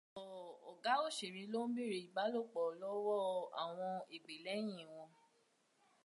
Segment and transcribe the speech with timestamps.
[0.21, 3.21] Ọ̀pọ̀ ọ̀gá òṣèré ló ń bèèrè ìbálòpọ̀ lọ́wọ́
[3.61, 5.09] àwọn ègbè lẹ́yìn wọn